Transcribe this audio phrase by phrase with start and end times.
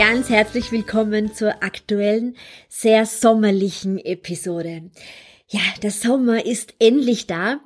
[0.00, 2.34] Ganz herzlich willkommen zur aktuellen,
[2.70, 4.84] sehr sommerlichen Episode.
[5.46, 7.60] Ja, der Sommer ist endlich da.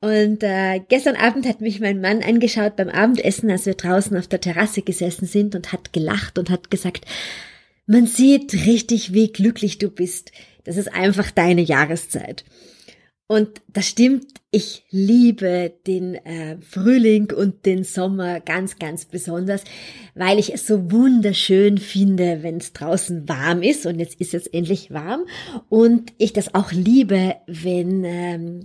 [0.00, 4.28] Und äh, gestern Abend hat mich mein Mann angeschaut beim Abendessen, als wir draußen auf
[4.28, 7.06] der Terrasse gesessen sind und hat gelacht und hat gesagt,
[7.88, 10.30] man sieht richtig, wie glücklich du bist.
[10.62, 12.44] Das ist einfach deine Jahreszeit.
[13.26, 19.64] Und das stimmt, ich liebe den äh, Frühling und den Sommer ganz, ganz besonders,
[20.14, 24.46] weil ich es so wunderschön finde, wenn es draußen warm ist und jetzt ist es
[24.46, 25.24] endlich warm
[25.70, 28.64] und ich das auch liebe, wenn ähm,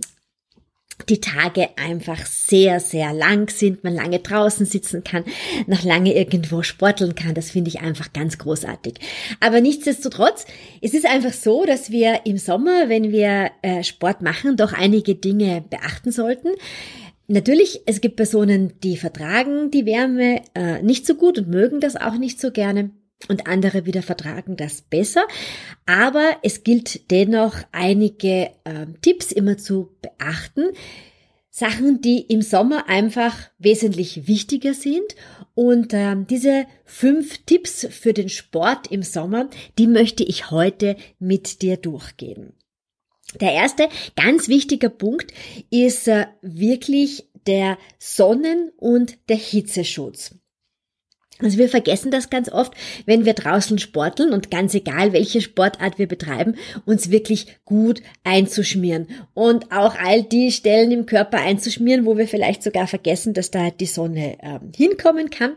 [1.02, 5.24] die Tage einfach sehr, sehr lang sind, man lange draußen sitzen kann,
[5.66, 7.34] noch lange irgendwo sporteln kann.
[7.34, 8.94] Das finde ich einfach ganz großartig.
[9.40, 10.46] Aber nichtsdestotrotz,
[10.80, 15.14] es ist einfach so, dass wir im Sommer, wenn wir äh, Sport machen, doch einige
[15.14, 16.48] Dinge beachten sollten.
[17.28, 21.94] Natürlich, es gibt Personen, die vertragen die Wärme äh, nicht so gut und mögen das
[21.94, 22.90] auch nicht so gerne
[23.28, 25.24] und andere wieder vertragen das besser.
[25.86, 30.70] Aber es gilt dennoch einige äh, Tipps immer zu beachten.
[31.50, 35.16] Sachen, die im Sommer einfach wesentlich wichtiger sind.
[35.54, 41.60] Und äh, diese fünf Tipps für den Sport im Sommer, die möchte ich heute mit
[41.60, 42.54] dir durchgehen.
[43.40, 45.32] Der erste ganz wichtiger Punkt
[45.70, 50.34] ist äh, wirklich der Sonnen- und der Hitzeschutz.
[51.42, 52.72] Also wir vergessen das ganz oft,
[53.06, 59.08] wenn wir draußen sporteln und ganz egal, welche Sportart wir betreiben, uns wirklich gut einzuschmieren
[59.34, 63.70] und auch all die Stellen im Körper einzuschmieren, wo wir vielleicht sogar vergessen, dass da
[63.70, 65.56] die Sonne äh, hinkommen kann.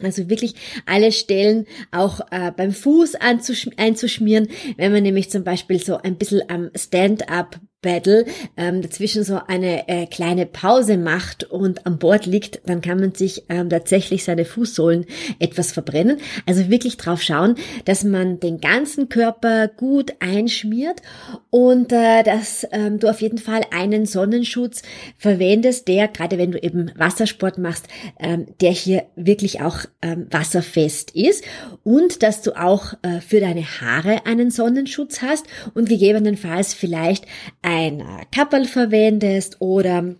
[0.00, 0.54] Also wirklich
[0.86, 6.42] alle Stellen auch äh, beim Fuß einzuschmieren, wenn man nämlich zum Beispiel so ein bisschen
[6.48, 8.24] am Stand-up Battle
[8.56, 13.14] ähm, dazwischen so eine äh, kleine Pause macht und an Bord liegt, dann kann man
[13.14, 15.04] sich ähm, tatsächlich seine Fußsohlen
[15.38, 16.18] etwas verbrennen.
[16.46, 21.02] Also wirklich drauf schauen, dass man den ganzen Körper gut einschmiert
[21.50, 24.82] und äh, dass ähm, du auf jeden Fall einen Sonnenschutz
[25.18, 27.88] verwendest, der, gerade wenn du eben Wassersport machst,
[28.18, 31.44] ähm, der hier wirklich auch ähm, wasserfest ist
[31.82, 37.26] und dass du auch äh, für deine Haare einen Sonnenschutz hast und gegebenenfalls vielleicht
[37.72, 40.14] ein äh, Kapperl verwendest oder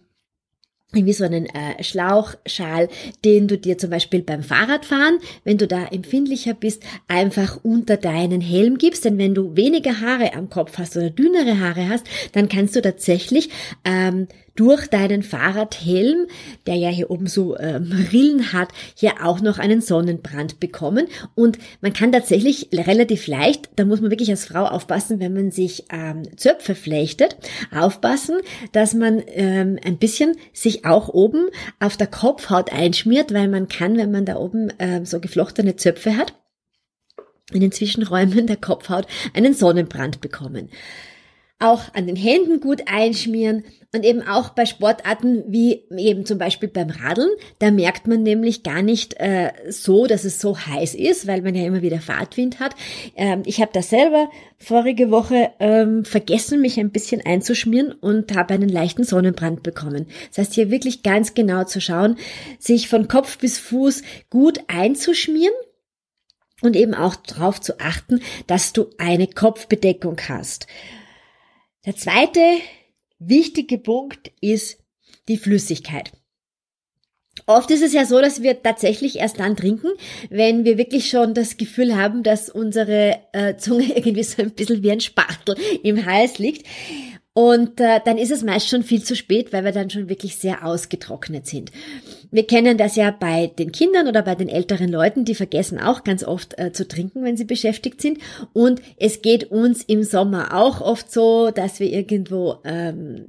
[0.94, 2.88] wie so einen äh, Schlauchschal,
[3.24, 8.42] den du dir zum Beispiel beim Fahrradfahren, wenn du da empfindlicher bist, einfach unter deinen
[8.42, 9.04] Helm gibst.
[9.06, 12.82] Denn wenn du weniger Haare am Kopf hast oder dünnere Haare hast, dann kannst du
[12.82, 13.48] tatsächlich
[13.84, 16.26] ähm, durch deinen Fahrradhelm,
[16.66, 21.06] der ja hier oben so ähm, Rillen hat, hier auch noch einen Sonnenbrand bekommen.
[21.34, 25.50] Und man kann tatsächlich relativ leicht, da muss man wirklich als Frau aufpassen, wenn man
[25.50, 27.36] sich ähm, Zöpfe flechtet,
[27.74, 28.36] aufpassen,
[28.72, 31.48] dass man ähm, ein bisschen sich auch oben
[31.80, 36.16] auf der Kopfhaut einschmiert, weil man kann, wenn man da oben ähm, so geflochtene Zöpfe
[36.16, 36.34] hat,
[37.52, 40.70] in den Zwischenräumen der Kopfhaut einen Sonnenbrand bekommen
[41.62, 43.64] auch an den Händen gut einschmieren
[43.94, 47.28] und eben auch bei Sportarten wie eben zum Beispiel beim Radeln,
[47.58, 51.54] da merkt man nämlich gar nicht äh, so, dass es so heiß ist, weil man
[51.54, 52.74] ja immer wieder Fahrtwind hat.
[53.16, 58.54] Ähm, ich habe da selber vorige Woche ähm, vergessen, mich ein bisschen einzuschmieren und habe
[58.54, 60.06] einen leichten Sonnenbrand bekommen.
[60.28, 62.16] Das heißt, hier wirklich ganz genau zu schauen,
[62.58, 65.54] sich von Kopf bis Fuß gut einzuschmieren
[66.62, 70.66] und eben auch darauf zu achten, dass du eine Kopfbedeckung hast.
[71.84, 72.40] Der zweite
[73.18, 74.78] wichtige Punkt ist
[75.28, 76.12] die Flüssigkeit.
[77.46, 79.88] Oft ist es ja so, dass wir tatsächlich erst dann trinken,
[80.30, 84.82] wenn wir wirklich schon das Gefühl haben, dass unsere äh, Zunge irgendwie so ein bisschen
[84.84, 86.68] wie ein Spachtel im Hals liegt.
[87.34, 90.36] Und äh, dann ist es meist schon viel zu spät, weil wir dann schon wirklich
[90.36, 91.72] sehr ausgetrocknet sind.
[92.32, 96.02] Wir kennen das ja bei den Kindern oder bei den älteren Leuten, die vergessen auch
[96.02, 98.18] ganz oft äh, zu trinken, wenn sie beschäftigt sind.
[98.54, 103.26] Und es geht uns im Sommer auch oft so, dass wir irgendwo ähm,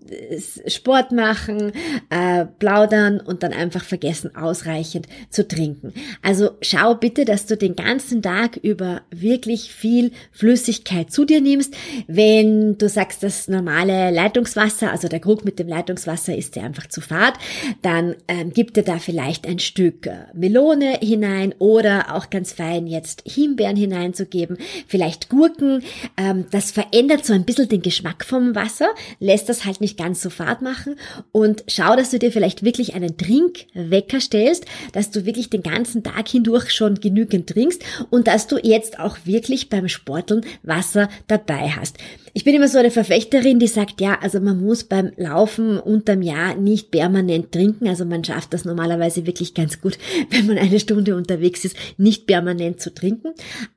[0.68, 1.74] Sport machen,
[2.10, 5.94] äh, plaudern und dann einfach vergessen, ausreichend zu trinken.
[6.22, 11.76] Also schau bitte, dass du den ganzen Tag über wirklich viel Flüssigkeit zu dir nimmst.
[12.08, 16.88] Wenn du sagst, das normale Leitungswasser, also der Krug mit dem Leitungswasser ist dir einfach
[16.88, 17.34] zu fad,
[17.82, 22.88] dann ähm, gib dir da vielleicht ein Stück äh, Melone hinein oder auch ganz fein
[22.88, 24.58] jetzt Himbeeren hineinzugeben,
[24.88, 25.84] vielleicht Gurken.
[26.18, 28.88] Ähm, das verändert so ein bisschen den Geschmack vom Wasser,
[29.20, 30.96] lässt das halt nicht ganz so fad machen
[31.32, 36.04] und schau, dass du dir vielleicht wirklich einen Trinkwecker stellst, dass du wirklich den ganzen
[36.04, 41.70] Tag hindurch schon genügend trinkst und dass du jetzt auch wirklich beim Sporteln Wasser dabei
[41.70, 41.98] hast.
[42.36, 46.24] Ich bin immer so eine Verfechterin, die sagt, ja, also man muss beim Laufen unterm
[46.24, 47.88] Jahr nicht permanent trinken.
[47.88, 50.00] Also man schafft das normalerweise wirklich ganz gut,
[50.32, 53.34] wenn man eine Stunde unterwegs ist, nicht permanent zu trinken.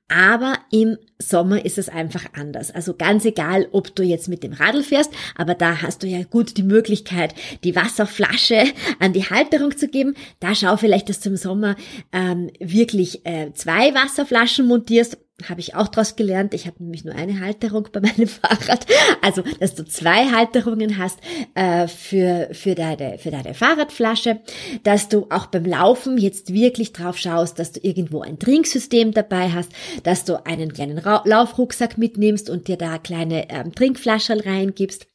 [0.09, 2.71] Aber im Sommer ist es einfach anders.
[2.71, 6.23] Also ganz egal, ob du jetzt mit dem Radl fährst, aber da hast du ja
[6.23, 8.65] gut die Möglichkeit, die Wasserflasche
[9.01, 10.15] an die Halterung zu geben.
[10.41, 11.77] Da schau vielleicht, dass du im Sommer
[12.11, 16.55] ähm, wirklich äh, zwei Wasserflaschen montierst habe ich auch daraus gelernt.
[16.55, 18.87] Ich habe nämlich nur eine Halterung bei meinem Fahrrad.
[19.21, 21.19] Also, dass du zwei Halterungen hast
[21.55, 24.41] äh, für, für, deine, für deine Fahrradflasche.
[24.83, 29.51] Dass du auch beim Laufen jetzt wirklich drauf schaust, dass du irgendwo ein Trinksystem dabei
[29.51, 29.73] hast.
[30.05, 35.07] Dass du einen kleinen Ra Laufrucksack mitnimmst und dir da kleine ähm, Trinkflaschen reingibst.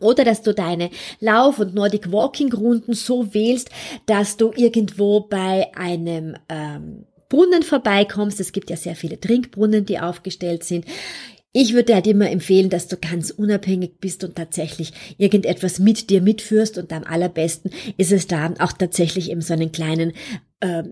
[0.00, 3.70] Oder dass du deine Lauf- und Nordic Walking Runden so wählst,
[4.06, 8.38] dass du irgendwo bei einem ähm, Brunnen vorbeikommst.
[8.40, 10.84] Es gibt ja sehr viele Trinkbrunnen, die aufgestellt sind.
[11.52, 16.20] Ich würde halt immer empfehlen, dass du ganz unabhängig bist und tatsächlich irgendetwas mit dir
[16.20, 20.12] mitführst und am allerbesten ist es da auch tatsächlich eben so einen kleinen
[20.60, 20.82] äh,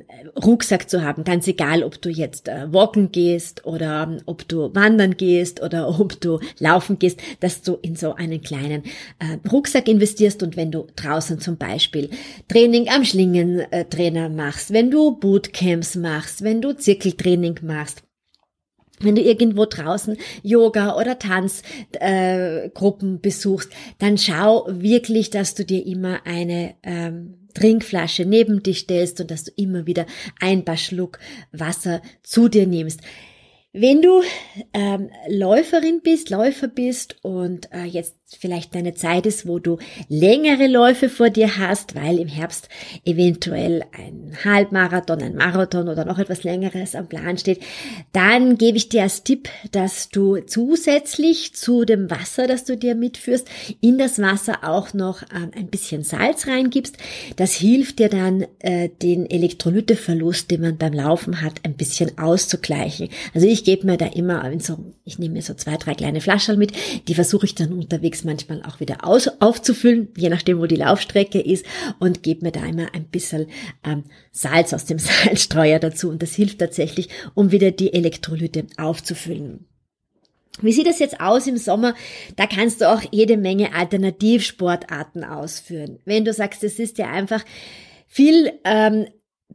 [0.45, 5.17] Rucksack zu haben, ganz egal, ob du jetzt äh, walken gehst oder ob du wandern
[5.17, 8.83] gehst oder ob du laufen gehst, dass du in so einen kleinen
[9.19, 10.43] äh, Rucksack investierst.
[10.43, 12.11] Und wenn du draußen zum Beispiel
[12.49, 18.03] Training am Schlingentrainer äh, machst, wenn du Bootcamps machst, wenn du Zirkeltraining machst,
[19.01, 25.85] wenn du irgendwo draußen Yoga oder Tanzgruppen äh, besuchst, dann schau wirklich, dass du dir
[25.87, 30.07] immer eine ähm, Trinkflasche neben dich stellst und dass du immer wieder
[30.41, 31.19] ein paar Schluck
[31.53, 33.01] Wasser zu dir nimmst.
[33.75, 34.23] Wenn du
[34.73, 39.79] ähm, Läuferin bist, Läufer bist und äh, jetzt vielleicht deine Zeit ist, wo du
[40.09, 42.69] längere Läufe vor dir hast, weil im Herbst
[43.05, 47.61] eventuell ein Halbmarathon, ein Marathon oder noch etwas längeres am Plan steht,
[48.13, 52.95] dann gebe ich dir als Tipp, dass du zusätzlich zu dem Wasser, das du dir
[52.95, 53.49] mitführst,
[53.81, 56.97] in das Wasser auch noch ähm, ein bisschen Salz reingibst.
[57.37, 63.09] Das hilft dir dann, äh, den Elektrolyteverlust, den man beim Laufen hat, ein bisschen auszugleichen.
[63.35, 66.59] Also ich gebe mir da immer so, ich nehme mir so zwei, drei kleine Flaschen
[66.59, 66.73] mit,
[67.07, 70.77] die versuche ich dann unterwegs unterwegs manchmal auch wieder aus, aufzufüllen, je nachdem, wo die
[70.77, 71.67] Laufstrecke ist
[71.99, 73.47] und gebe mir da immer ein bisschen
[73.85, 79.67] ähm, Salz aus dem Salzstreuer dazu und das hilft tatsächlich, um wieder die Elektrolyte aufzufüllen.
[80.61, 81.95] Wie sieht das jetzt aus im Sommer?
[82.35, 86.01] Da kannst du auch jede Menge Alternativsportarten ausführen.
[86.05, 87.45] Wenn du sagst, es ist ja einfach
[88.09, 89.07] viel ähm,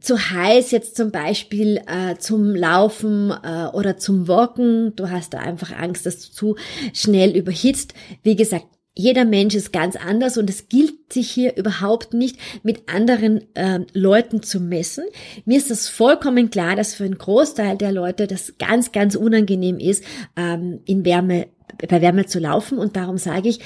[0.04, 4.94] zu heiß jetzt zum Beispiel äh, zum Laufen äh, oder zum Walken.
[4.96, 6.56] Du hast da einfach Angst, dass du zu
[6.92, 7.94] schnell überhitzt.
[8.22, 8.66] Wie gesagt,
[8.96, 13.80] jeder Mensch ist ganz anders und es gilt sich hier überhaupt nicht mit anderen äh,
[13.92, 15.04] Leuten zu messen.
[15.44, 19.78] Mir ist das vollkommen klar, dass für einen Großteil der Leute das ganz, ganz unangenehm
[19.78, 20.04] ist,
[20.36, 21.48] ähm, in Wärme,
[21.88, 23.60] bei Wärme zu laufen und darum sage ich,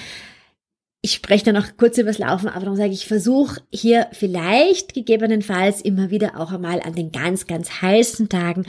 [1.01, 5.81] ich spreche dann noch kurz übers Laufen, aber dann sage ich, versuche hier vielleicht gegebenenfalls
[5.81, 8.67] immer wieder auch einmal an den ganz, ganz heißen Tagen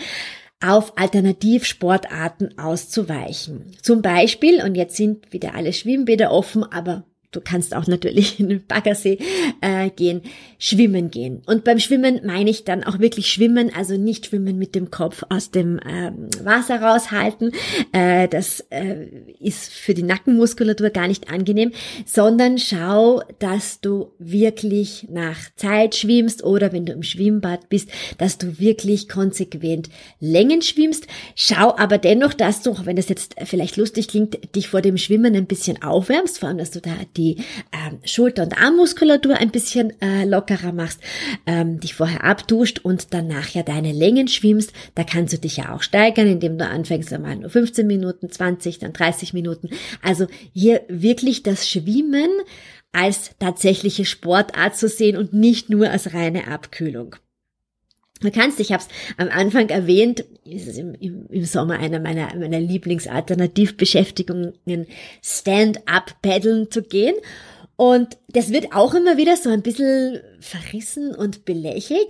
[0.61, 3.71] auf Alternativsportarten auszuweichen.
[3.81, 8.49] Zum Beispiel, und jetzt sind wieder alle Schwimmbäder offen, aber Du kannst auch natürlich in
[8.49, 9.19] den Baggersee
[9.61, 10.21] äh, gehen,
[10.57, 11.43] schwimmen gehen.
[11.45, 15.23] Und beim Schwimmen meine ich dann auch wirklich schwimmen, also nicht schwimmen mit dem Kopf
[15.29, 17.51] aus dem ähm, Wasser raushalten.
[17.91, 19.05] Äh, das äh,
[19.39, 21.71] ist für die Nackenmuskulatur gar nicht angenehm,
[22.05, 28.39] sondern schau, dass du wirklich nach Zeit schwimmst oder wenn du im Schwimmbad bist, dass
[28.39, 31.05] du wirklich konsequent Längen schwimmst.
[31.35, 34.97] Schau aber dennoch, dass du, auch wenn das jetzt vielleicht lustig klingt, dich vor dem
[34.97, 36.95] Schwimmen ein bisschen aufwärmst, vor allem, dass du da
[37.27, 41.01] ähm, Schulter- und Armmuskulatur ein bisschen äh, lockerer machst,
[41.45, 44.73] ähm, dich vorher abduscht und dann nachher deine Längen schwimmst.
[44.95, 48.79] Da kannst du dich ja auch steigern, indem du anfängst einmal nur 15 Minuten, 20,
[48.79, 49.69] dann 30 Minuten.
[50.01, 52.29] Also hier wirklich das Schwimmen
[52.91, 57.15] als tatsächliche Sportart zu sehen und nicht nur als reine Abkühlung.
[58.21, 62.35] Du kannst, ich habe es am Anfang erwähnt, ist es im, im, Sommer einer meiner,
[62.35, 64.53] meiner Lieblingsalternativbeschäftigungen,
[65.21, 67.15] Stand-up paddeln zu gehen.
[67.79, 72.07] Und das wird auch immer wieder so ein bisschen verrissen und belächelt,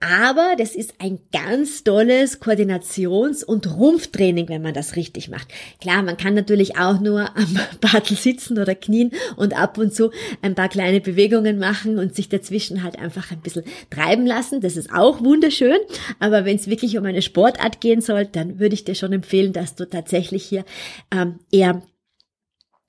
[0.00, 5.46] aber das ist ein ganz tolles Koordinations- und Rumpftraining, wenn man das richtig macht.
[5.80, 10.10] Klar, man kann natürlich auch nur am Bartel sitzen oder knien und ab und zu
[10.42, 14.60] ein paar kleine Bewegungen machen und sich dazwischen halt einfach ein bisschen treiben lassen.
[14.60, 15.78] Das ist auch wunderschön,
[16.18, 19.52] aber wenn es wirklich um eine Sportart gehen soll, dann würde ich dir schon empfehlen,
[19.52, 20.64] dass du tatsächlich hier
[21.12, 21.80] ähm, eher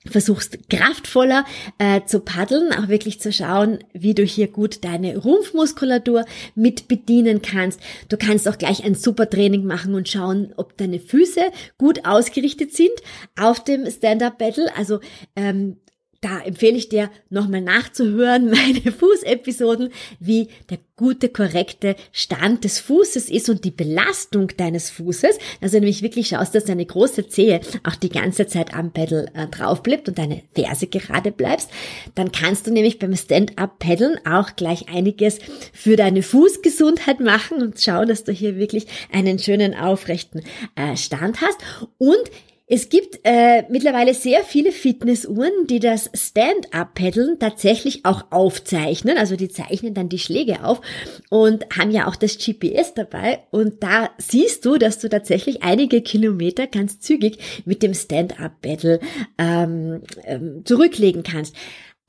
[0.10, 1.45] versuchst kraftvoller
[1.77, 7.41] äh, zu paddeln, auch wirklich zu schauen, wie du hier gut deine Rumpfmuskulatur mit bedienen
[7.41, 7.79] kannst.
[8.10, 11.41] Du kannst auch gleich ein super Training machen und schauen, ob deine Füße
[11.77, 12.91] gut ausgerichtet sind
[13.39, 14.75] auf dem Stand-Up-Battle.
[14.75, 15.00] Also
[15.36, 15.77] ähm,
[16.24, 19.89] da empfehle ich dir nochmal nachzuhören, meine Fußepisoden,
[20.20, 25.38] wie der gute, korrekte Stand des Fußes ist und die Belastung deines Fußes.
[25.60, 29.48] Also nämlich wirklich schaust, dass deine große Zehe auch die ganze Zeit am Pedal äh,
[29.48, 31.70] drauf bleibt und deine Ferse gerade bleibst.
[32.15, 35.39] Dann kannst du nämlich beim Stand-Up-Paddeln auch gleich einiges
[35.74, 40.42] für deine Fußgesundheit machen und schauen, dass du hier wirklich einen schönen aufrechten
[40.75, 41.58] äh, Stand hast.
[41.98, 42.30] Und
[42.75, 49.15] es gibt äh, mittlerweile sehr viele Fitnessuhren, die das Stand-up-Paddeln tatsächlich auch aufzeichnen.
[49.20, 50.82] Also die zeichnen dann die Schläge auf
[51.30, 53.44] und haben ja auch das GPS dabei.
[53.51, 59.01] Und da siehst du, dass du tatsächlich einige Kilometer ganz zügig mit dem Stand-up-Paddle
[59.38, 61.56] ähm, ähm, zurücklegen kannst.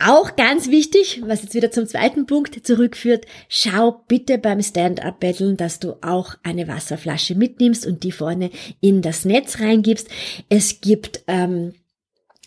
[0.00, 5.78] Auch ganz wichtig, was jetzt wieder zum zweiten Punkt zurückführt, schau bitte beim Stand-up-Paddeln, dass
[5.78, 10.08] du auch eine Wasserflasche mitnimmst und die vorne in das Netz reingibst.
[10.48, 11.74] Es gibt ähm,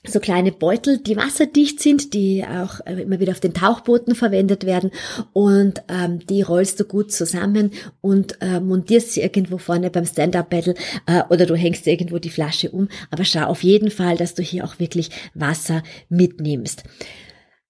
[0.06, 4.66] so kleine Beutel, die wasserdicht sind, die auch äh, immer wieder auf den Tauchbooten verwendet
[4.66, 4.92] werden
[5.32, 10.76] und ähm, die rollst du gut zusammen und äh, montierst sie irgendwo vorne beim Stand-Up-Paddle
[11.06, 14.44] äh, oder du hängst irgendwo die Flasche um, aber schau auf jeden Fall, dass du
[14.44, 16.84] hier auch wirklich Wasser mitnimmst.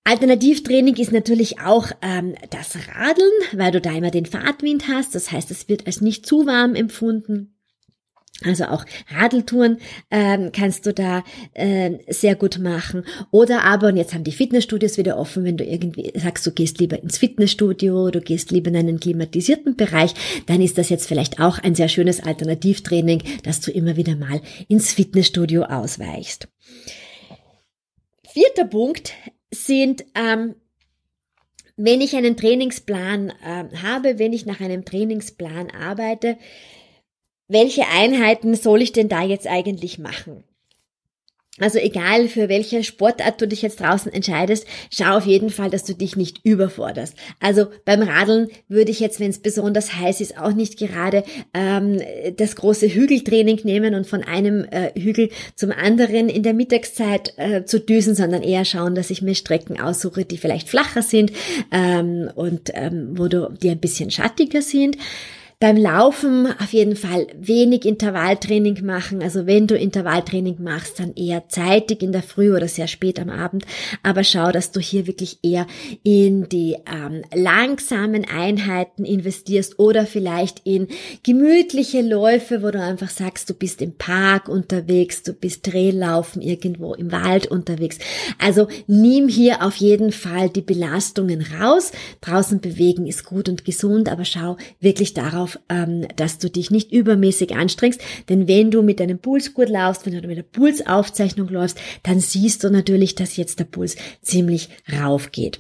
[0.08, 5.14] Alternativtraining ist natürlich auch ähm, das Radeln, weil du da immer den Fahrtwind hast.
[5.16, 7.58] Das heißt, es wird als nicht zu warm empfunden.
[8.46, 13.04] Also auch Radeltouren ähm, kannst du da äh, sehr gut machen.
[13.32, 16.80] Oder aber, und jetzt haben die Fitnessstudios wieder offen, wenn du irgendwie sagst, du gehst
[16.80, 20.14] lieber ins Fitnessstudio, du gehst lieber in einen klimatisierten Bereich,
[20.46, 24.40] dann ist das jetzt vielleicht auch ein sehr schönes Alternativtraining, dass du immer wieder mal
[24.70, 26.48] ins Fitnessstudio ausweichst.
[28.32, 29.14] Vierter Punkt,
[29.52, 30.56] sind, ähm,
[31.76, 36.38] wenn ich einen Trainingsplan äh, habe, wenn ich nach einem Trainingsplan arbeite,
[37.48, 40.44] welche Einheiten soll ich denn da jetzt eigentlich machen?
[41.60, 45.84] Also egal für welche Sportart du dich jetzt draußen entscheidest, schau auf jeden Fall, dass
[45.84, 47.16] du dich nicht überforderst.
[47.40, 51.24] Also beim Radeln würde ich jetzt, wenn es besonders heiß ist, auch nicht gerade
[51.54, 52.00] ähm,
[52.38, 57.66] das große Hügeltraining nehmen und von einem äh, Hügel zum anderen in der Mittagszeit äh,
[57.66, 61.32] zu düsen, sondern eher schauen, dass ich mir Strecken aussuche, die vielleicht flacher sind
[61.72, 64.98] ähm, und ähm, wo du die ein bisschen schattiger sind.
[65.60, 69.24] Beim Laufen auf jeden Fall wenig Intervalltraining machen.
[69.24, 73.32] Also wenn du Intervalltraining machst, dann eher zeitig in der Früh oder sehr spät am
[73.32, 73.66] Abend.
[74.04, 75.66] Aber schau, dass du hier wirklich eher
[76.04, 80.90] in die ähm, langsamen Einheiten investierst oder vielleicht in
[81.24, 86.94] gemütliche Läufe, wo du einfach sagst, du bist im Park unterwegs, du bist Drehlaufen irgendwo
[86.94, 87.98] im Wald unterwegs.
[88.38, 91.94] Also nimm hier auf jeden Fall die Belastungen raus.
[92.22, 96.72] Draußen bewegen ist gut und gesund, aber schau wirklich darauf, darauf, ähm, dass du dich
[96.72, 98.02] nicht übermäßig anstrengst.
[98.30, 102.64] Denn wenn du mit deinem Pulsgurt laufst, wenn du mit der Pulsaufzeichnung läufst, dann siehst
[102.64, 105.60] du natürlich, dass jetzt der Puls ziemlich rauf geht.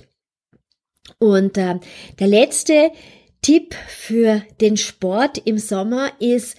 [1.20, 1.76] Und äh,
[2.20, 2.92] der letzte
[3.42, 6.58] Tipp für den Sport im Sommer ist,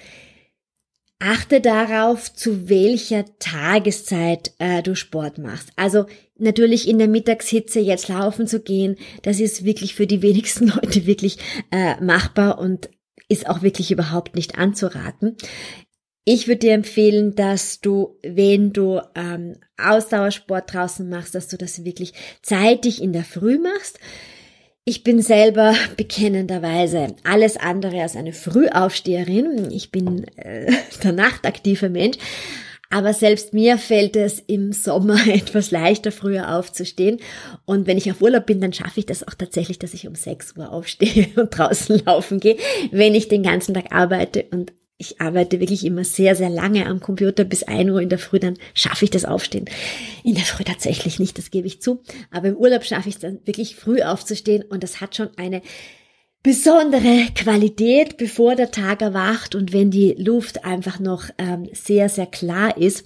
[1.18, 5.70] achte darauf, zu welcher Tageszeit äh, du Sport machst.
[5.76, 6.06] Also
[6.38, 11.06] natürlich in der Mittagshitze jetzt laufen zu gehen, das ist wirklich für die wenigsten Leute
[11.06, 11.38] wirklich
[11.70, 12.88] äh, machbar und
[13.28, 15.36] ist auch wirklich überhaupt nicht anzuraten.
[16.24, 21.84] Ich würde dir empfehlen, dass du, wenn du ähm, Ausdauersport draußen machst, dass du das
[21.84, 23.98] wirklich zeitig in der Früh machst.
[24.84, 29.70] Ich bin selber bekennenderweise alles andere als eine Frühaufsteherin.
[29.70, 30.70] Ich bin äh,
[31.02, 32.18] der nachtaktive Mensch.
[32.90, 37.18] Aber selbst mir fällt es im Sommer etwas leichter, früher aufzustehen.
[37.66, 40.14] Und wenn ich auf Urlaub bin, dann schaffe ich das auch tatsächlich, dass ich um
[40.14, 42.56] 6 Uhr aufstehe und draußen laufen gehe,
[42.90, 44.46] wenn ich den ganzen Tag arbeite.
[44.50, 48.18] Und ich arbeite wirklich immer sehr, sehr lange am Computer bis 1 Uhr in der
[48.18, 49.66] Früh, dann schaffe ich das Aufstehen.
[50.24, 52.02] In der Früh tatsächlich nicht, das gebe ich zu.
[52.30, 55.62] Aber im Urlaub schaffe ich es dann wirklich früh aufzustehen und das hat schon eine
[56.48, 62.24] besondere Qualität, bevor der Tag erwacht und wenn die Luft einfach noch ähm, sehr, sehr
[62.24, 63.04] klar ist.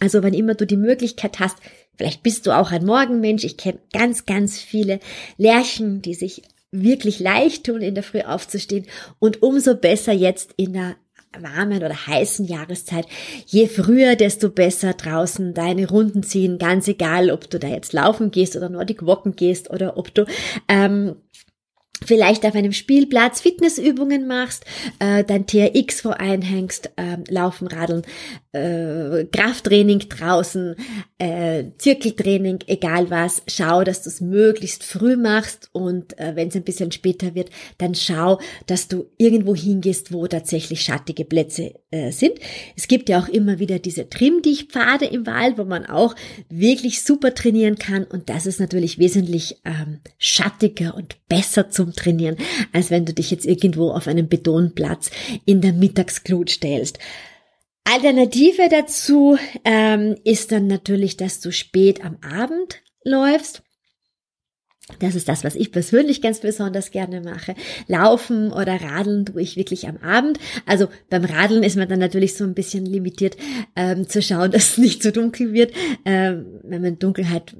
[0.00, 1.56] Also wann immer du die Möglichkeit hast,
[1.96, 3.44] Vielleicht bist du auch ein Morgenmensch.
[3.44, 5.00] Ich kenne ganz, ganz viele
[5.36, 8.86] Lerchen, die sich wirklich leicht tun, in der Früh aufzustehen
[9.20, 10.96] und umso besser jetzt in der
[11.38, 13.06] warmen oder heißen Jahreszeit.
[13.46, 16.58] Je früher, desto besser draußen deine Runden ziehen.
[16.58, 20.26] Ganz egal, ob du da jetzt laufen gehst oder Nordic Walken gehst oder ob du
[20.68, 21.16] ähm,
[22.04, 24.64] vielleicht auf einem Spielplatz Fitnessübungen machst,
[24.98, 28.02] äh, dein TRX vor einhängst, äh, Laufen, Radeln,
[28.52, 30.76] äh, Krafttraining draußen,
[31.18, 36.56] äh, Zirkeltraining, egal was, schau, dass du es möglichst früh machst und äh, wenn es
[36.56, 42.10] ein bisschen später wird, dann schau, dass du irgendwo hingehst, wo tatsächlich schattige Plätze äh,
[42.10, 42.34] sind.
[42.76, 46.14] Es gibt ja auch immer wieder diese Trimmdichtpfade im Wald, wo man auch
[46.48, 52.36] wirklich super trainieren kann und das ist natürlich wesentlich ähm, schattiger und besser zum Trainieren,
[52.72, 55.10] als wenn du dich jetzt irgendwo auf einem Betonplatz
[55.44, 56.98] in der Mittagsglut stellst.
[57.84, 63.62] Alternative dazu ähm, ist dann natürlich, dass du spät am Abend läufst.
[64.98, 67.54] Das ist das, was ich persönlich ganz besonders gerne mache.
[67.86, 70.38] Laufen oder Radeln tue ich wirklich am Abend.
[70.66, 73.36] Also beim Radeln ist man dann natürlich so ein bisschen limitiert
[73.76, 75.72] ähm, zu schauen, dass es nicht zu dunkel wird.
[76.04, 77.54] Ähm, wenn man Dunkelheit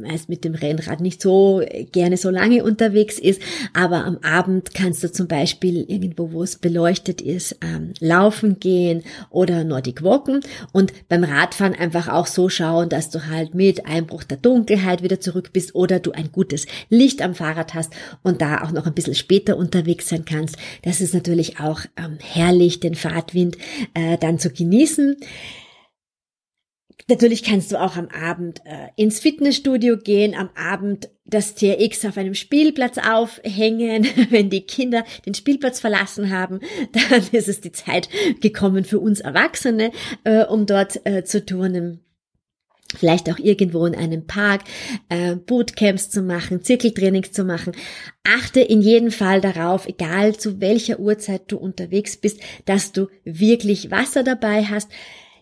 [0.00, 1.62] meist mit dem Rennrad nicht so
[1.92, 3.40] gerne so lange unterwegs ist,
[3.72, 9.02] aber am Abend kannst du zum Beispiel irgendwo, wo es beleuchtet ist, ähm, laufen gehen
[9.30, 10.40] oder Nordic walken
[10.72, 15.20] und beim Radfahren einfach auch so schauen, dass du halt mit Einbruch der Dunkelheit wieder
[15.20, 18.94] zurück bist oder du ein gutes Licht am Fahrrad hast und da auch noch ein
[18.94, 20.56] bisschen später unterwegs sein kannst.
[20.82, 23.56] Das ist natürlich auch ähm, herrlich, den Fahrtwind
[23.94, 25.16] äh, dann zu genießen.
[27.06, 32.16] Natürlich kannst du auch am Abend äh, ins Fitnessstudio gehen, am Abend das TRX auf
[32.16, 34.06] einem Spielplatz aufhängen.
[34.30, 36.60] Wenn die Kinder den Spielplatz verlassen haben,
[37.10, 38.08] dann ist es die Zeit
[38.40, 39.92] gekommen für uns Erwachsene,
[40.24, 42.04] äh, um dort äh, zu turnen
[42.96, 44.62] vielleicht auch irgendwo in einem Park
[45.08, 47.72] äh, Bootcamps zu machen, Zirkeltrainings zu machen.
[48.24, 53.90] Achte in jedem Fall darauf, egal zu welcher Uhrzeit du unterwegs bist, dass du wirklich
[53.90, 54.90] Wasser dabei hast.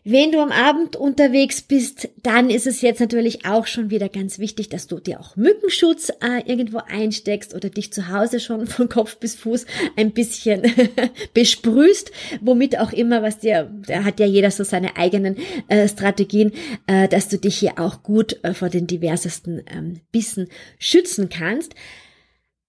[0.09, 4.39] Wenn du am Abend unterwegs bist, dann ist es jetzt natürlich auch schon wieder ganz
[4.39, 8.89] wichtig, dass du dir auch Mückenschutz äh, irgendwo einsteckst oder dich zu Hause schon von
[8.89, 10.63] Kopf bis Fuß ein bisschen
[11.35, 16.53] besprühst, womit auch immer, was dir, da hat ja jeder so seine eigenen äh, Strategien,
[16.87, 20.47] äh, dass du dich hier auch gut äh, vor den diversesten ähm, Bissen
[20.79, 21.75] schützen kannst.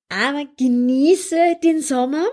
[0.10, 2.26] Aber genieße den Sommer.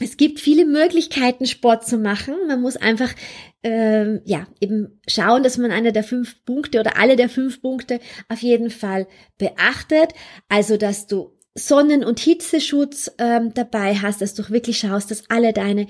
[0.00, 2.34] Es gibt viele Möglichkeiten, Sport zu machen.
[2.48, 3.14] Man muss einfach
[3.62, 8.00] ähm, ja, eben schauen, dass man einer der fünf Punkte oder alle der fünf Punkte
[8.28, 9.06] auf jeden Fall
[9.38, 10.12] beachtet.
[10.48, 15.52] Also, dass du Sonnen- und Hitzeschutz ähm, dabei hast, dass du wirklich schaust, dass alle
[15.52, 15.88] deine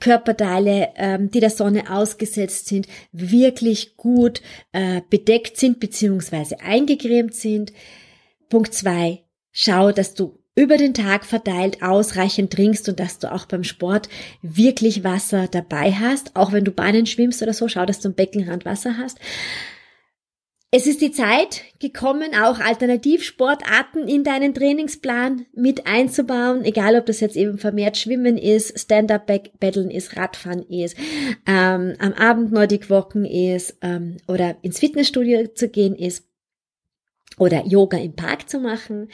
[0.00, 4.42] Körperteile, ähm, die der Sonne ausgesetzt sind, wirklich gut
[4.72, 7.72] äh, bedeckt sind beziehungsweise eingecremt sind.
[8.50, 13.46] Punkt zwei, schau, dass du über den Tag verteilt ausreichend trinkst und dass du auch
[13.46, 14.08] beim Sport
[14.42, 16.34] wirklich Wasser dabei hast.
[16.34, 19.20] Auch wenn du Bahnen schwimmst oder so, schau, dass du am Beckenrand Wasser hast.
[20.72, 27.20] Es ist die Zeit gekommen, auch Alternativsportarten in deinen Trainingsplan mit einzubauen, egal ob das
[27.20, 30.96] jetzt eben vermehrt Schwimmen ist, Stand-up-Battlen ist, Radfahren ist,
[31.46, 36.26] ähm, am Abend Nordic Walken ist ähm, oder ins Fitnessstudio zu gehen ist
[37.38, 39.08] oder Yoga im Park zu machen.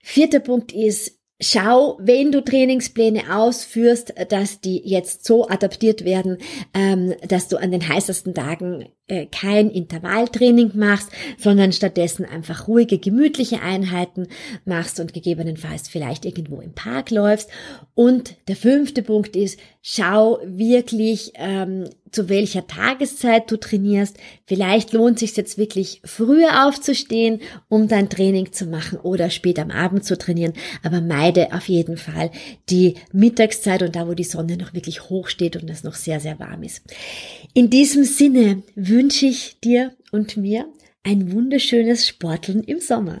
[0.00, 6.38] Vierter Punkt ist, schau, wenn du Trainingspläne ausführst, dass die jetzt so adaptiert werden,
[6.74, 12.98] ähm, dass du an den heißesten Tagen äh, kein Intervalltraining machst, sondern stattdessen einfach ruhige,
[12.98, 14.26] gemütliche Einheiten
[14.64, 17.50] machst und gegebenenfalls vielleicht irgendwo im Park läufst.
[17.94, 24.18] Und der fünfte Punkt ist, schau wirklich, ähm, zu welcher Tageszeit du trainierst.
[24.44, 29.70] Vielleicht lohnt sich jetzt wirklich früher aufzustehen, um dein Training zu machen oder spät am
[29.70, 30.52] Abend zu trainieren.
[30.82, 32.30] Aber meide auf jeden Fall
[32.68, 36.20] die Mittagszeit und da, wo die Sonne noch wirklich hoch steht und es noch sehr,
[36.20, 36.82] sehr warm ist.
[37.54, 40.66] In diesem Sinne wünsche ich dir und mir
[41.02, 43.20] ein wunderschönes Sporteln im Sommer.